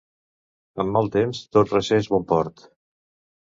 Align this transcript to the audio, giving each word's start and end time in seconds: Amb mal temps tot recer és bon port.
Amb 0.83 0.95
mal 0.95 1.09
temps 1.17 1.41
tot 1.57 1.75
recer 1.75 2.01
és 2.05 2.09
bon 2.15 2.27
port. 2.33 2.67